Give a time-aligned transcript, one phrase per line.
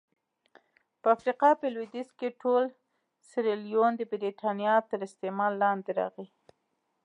[1.01, 2.63] په افریقا په لوېدیځ کې ټول
[3.29, 6.27] سیریلیون د برېټانیا تر استعمار لاندې راغی.